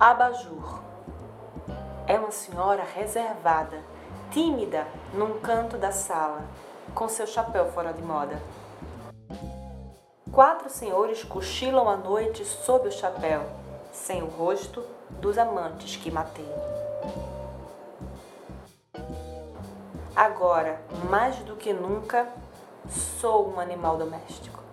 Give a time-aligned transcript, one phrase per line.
[0.00, 0.80] Abajur.
[2.06, 3.84] É uma senhora reservada,
[4.30, 6.40] tímida, num canto da sala,
[6.94, 8.40] com seu chapéu fora de moda.
[10.32, 13.42] Quatro senhores cochilam à noite sob o chapéu,
[13.92, 14.82] sem o rosto
[15.20, 16.48] dos amantes que matei.
[20.16, 20.80] Agora,
[21.10, 22.26] mais do que nunca,
[22.88, 24.69] sou um animal doméstico.